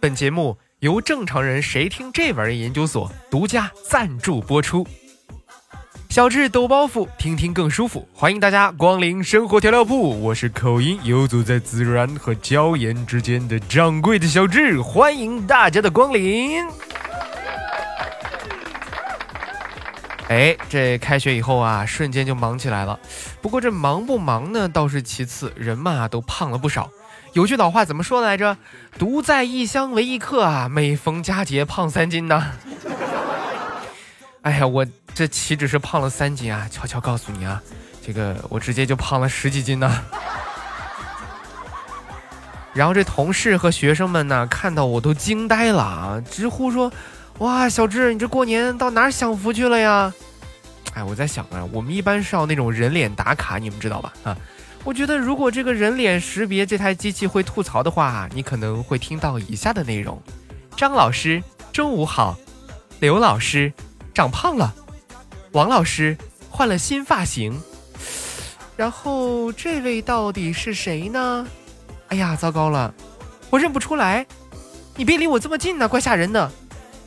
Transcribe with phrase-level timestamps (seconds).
[0.00, 4.86] 本节目由正常人谁听这玩意儿研究所独家赞助播出。
[6.08, 8.08] 小智抖包袱，听听更舒服。
[8.14, 16.66] 欢迎大家光临生活调料铺，我是口音游走在自然和椒盐之间的掌柜的小智，欢迎大家的光临。
[20.30, 22.96] 哎，这开学以后啊，瞬间就忙起来了。
[23.42, 26.88] 不过这忙不忙呢，倒是其次，人嘛都胖了不少。
[27.32, 28.56] 有句老话怎么说来着？
[28.96, 32.52] 独在异乡为异客啊，每逢佳节胖三斤呢。
[34.42, 36.68] 哎呀，我这岂止是胖了三斤啊！
[36.70, 37.60] 悄悄告诉你啊，
[38.06, 40.04] 这个我直接就胖了十几斤呢。
[42.72, 46.92] 然后这同事和学生们呢，看到我都惊呆了啊，直呼说
[47.40, 50.12] ：“哇，小智，你这过年到哪儿享福去了呀？”
[50.94, 54.12] 哎，我在想啊，我们一般是要那种人脸打卡，你们知道吧？
[54.24, 54.36] 啊，
[54.84, 60.20] 我觉得如果这个人脸识别这台机器会吐槽的话，你可能会听到以下的内容：
[60.76, 62.34] 张老师，中午好；
[63.00, 63.72] 刘老师。
[64.12, 64.74] 长胖了，
[65.52, 66.18] 王老师
[66.50, 67.58] 换了新发型，
[68.76, 71.46] 然后这位到底是谁呢？
[72.08, 72.92] 哎呀，糟糕了，
[73.48, 74.26] 我认不出来。
[74.96, 76.50] 你别离我这么近呢，怪吓人的。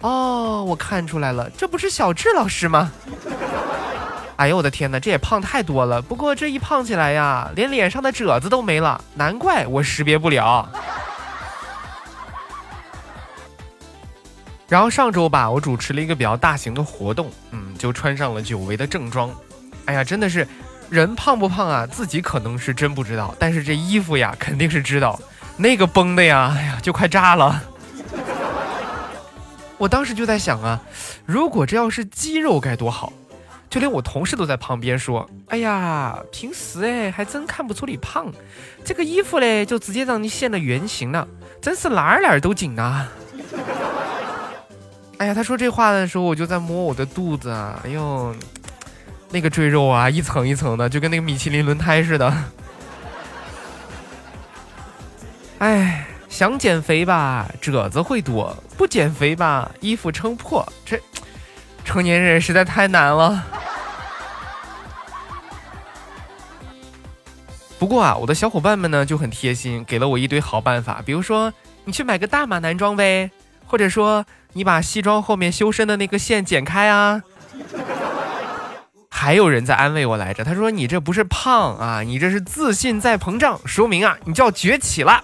[0.00, 2.92] 哦，我看出来了，这不是小智老师吗？
[4.36, 6.02] 哎呦我的天哪，这也胖太多了。
[6.02, 10.68] 不过这一胖起来呀，连脸上的褶子都没了，难怪我识别不了。
[14.68, 19.30] 然后上周吧，我主持了一个比较大型的活动，嗯，就穿上了久违的正装。
[19.86, 20.46] 哎呀，真的是，
[20.90, 25.18] 人胖不胖啊，自己可能是真不知道，但是这衣服呀，肯定是知道。
[25.56, 27.62] 那个绷的呀，哎呀，就快炸了。
[29.78, 30.80] 我当时就在想啊，
[31.24, 33.12] 如果这要是肌肉该多好。
[33.68, 38.32] 就连我同事都在旁边说：“哎呀，平时哎还真看不出你胖，
[38.84, 41.26] 这个衣服嘞就直接让你现了原形了，
[41.60, 43.08] 真是哪儿哪儿都紧啊。”
[45.18, 48.32] 哎呀，他说这话的时候，我就在摸我的肚子啊，哎呦，
[49.30, 52.32] 那个赘肉啊，一层一层的，就跟那个米其林轮胎似的。
[55.58, 56.05] 哎，
[56.36, 60.70] 想减肥吧，褶子会多；不减肥吧，衣服撑破。
[60.84, 61.00] 这
[61.82, 63.42] 成年人实在太难了。
[67.78, 71.50] 不过啊，我的小伙伴们呢就很贴心，给了我一堆好办法，比如说
[71.86, 73.30] 你去买个大码男装呗，
[73.66, 74.26] 或者说。
[74.52, 77.20] 你把西装后面修身的那个线剪开啊！
[79.10, 85.22] 还有人在安慰我来着，他说你这不是胖啊，你这是自信在膨胀，说明啊你就要崛起了。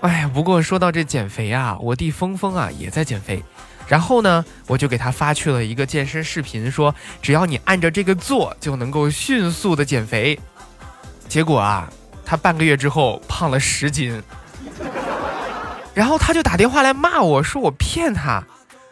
[0.00, 3.42] 哎呀，不过说到这减肥啊，我弟峰峰啊也在减肥，
[3.86, 10.40] 然后呢，我就给他发去了一个健身视频，说只要你按照这个做，就能够迅速的减肥。
[11.28, 11.92] 结果啊，
[12.24, 14.22] 他半个月之后胖了十斤。
[15.92, 18.42] 然后他就打电话来骂我说我骗他，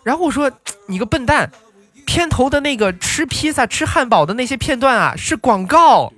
[0.04, 0.52] 然后我说
[0.86, 1.50] 你个笨蛋，
[2.04, 6.12] 片头的那个吃披萨吃汉堡的那些片段啊是广告。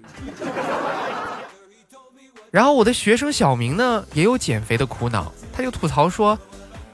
[2.51, 6.39] 然后我的学生小明呢也有减肥的苦恼，他就吐槽说，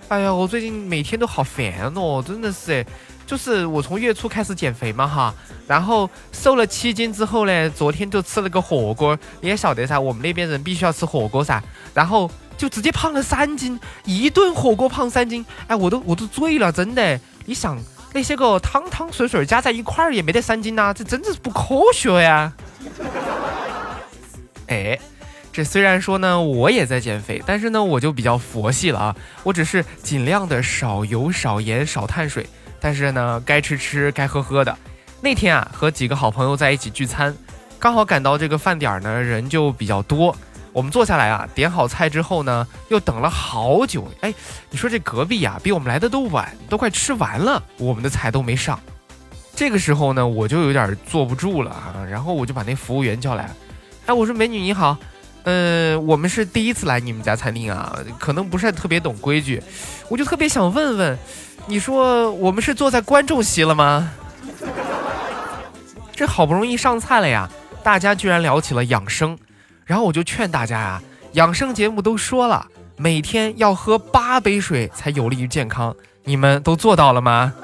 [0.09, 2.85] 哎呀我最近每天都好烦哦，真的是，
[3.27, 5.35] 就是我从月初开始减肥嘛哈，
[5.67, 11.63] 然后瘦了七斤之后呢，昨天就吃了个火锅，你也晓得噻，我们那边人必须要吃火锅噻，
[11.95, 12.31] 然后。
[12.59, 17.21] 就直接胖了三斤，一顿火锅胖三斤，哎，我都我都醉了，真的。
[17.45, 17.79] 你想
[18.15, 22.51] 那些个汤汤水水加在一块儿也没得三斤呐，这真的是不科学呀。
[24.69, 24.99] 哎，
[25.57, 32.47] 这虽然说呢，我也在减肥，但是呢，我就比较佛系了啊，我只是尽量的少油、少盐、少碳水，
[32.79, 34.77] 但是呢，该吃吃，该喝喝的。
[35.23, 37.35] 那天啊，和几个好朋友在一起聚餐，
[37.79, 40.37] 刚好赶到这个饭点儿呢，人就比较多。
[40.75, 44.07] 我们坐下来啊，点好菜之后呢，又等了好久。
[44.21, 44.35] 哎，
[44.69, 48.79] 你说这隔壁呀，比我们来的都晚，都快吃完了，我们的菜都没上。
[49.55, 53.49] 这个时候呢，我就有点坐不住了啊，然后我就把那服务员叫来，
[54.05, 54.99] 哎，我说美女你好，
[55.47, 59.63] 呃，我们是第一次来你们家餐厅啊，可能不是特别懂规矩，
[60.09, 61.17] 我就特别想问问，
[61.69, 64.11] 你说我们是坐在观众席了吗？
[66.13, 67.49] 这好不容易上菜了呀，
[67.85, 69.39] 大家居然聊起了养生。
[69.85, 71.03] 然后我就劝大家呀，
[71.35, 72.67] 养生节目都说了，
[72.97, 75.95] 每天要喝八杯水才有利于健康，
[76.25, 77.55] 你们都做到了吗？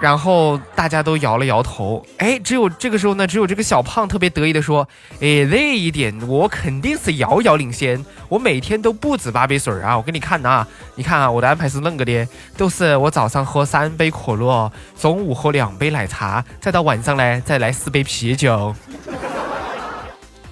[0.00, 4.88] 然后大家都摇了摇头，哎，只有这个时候呢，只有这个小胖特别得意的说，
[5.20, 12.26] 哎，那一点我肯定是遥遥领先，我每天都不止八杯水啊，我给你看呐，你看啊，我的安排是恁个的，
[12.56, 18.74] 都是我早上喝三杯可乐，中午喝两杯奶茶，再到晚上呢再来四杯啤酒。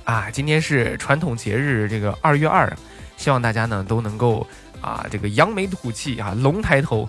[0.04, 2.70] 啊，今天是传统节日，这个二月二，
[3.16, 4.46] 希望大家呢都能够
[4.82, 7.08] 啊这个扬眉吐气啊，龙抬头。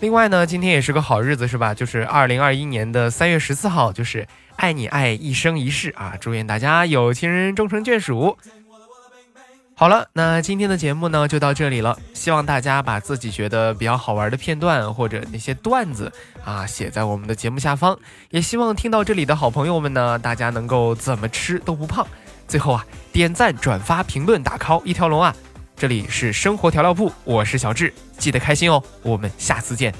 [0.00, 1.72] 另外呢，今天也是个好日子，是吧？
[1.72, 6.14] 就是二零二一年的三月十四号，就是爱你爱一生一世啊！
[6.20, 8.36] 祝愿大家有情人终成眷属。
[9.74, 11.98] 好了，那今天的节目呢就到这里了。
[12.12, 16.12] 希望大家把自己觉得比较好玩的片段或者那些段子
[16.44, 17.98] 啊写在我们的节目下方。
[18.30, 22.06] 也希望听到这里的好朋友们呢，大家能够怎么吃都不胖。
[22.46, 25.34] 最后啊，点赞、转发、评论、打 call 一条龙啊！
[25.76, 29.92] 这里是生活调料铺，我是小智，记得开心哦，我们下次见。